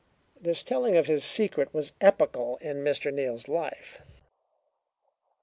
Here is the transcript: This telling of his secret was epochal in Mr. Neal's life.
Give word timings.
This 0.39 0.63
telling 0.63 0.97
of 0.97 1.05
his 1.05 1.23
secret 1.23 1.71
was 1.75 1.93
epochal 2.01 2.57
in 2.61 2.77
Mr. 2.83 3.13
Neal's 3.13 3.47
life. 3.47 4.01